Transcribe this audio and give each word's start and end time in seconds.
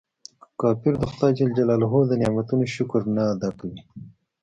کافر 0.61 0.93
د 0.99 1.03
خداي 1.11 1.33
د 2.09 2.11
نعمتونو 2.21 2.65
شکر 2.75 3.01
نه 3.15 3.23
ادا 3.33 3.49
کوي. 3.59 3.79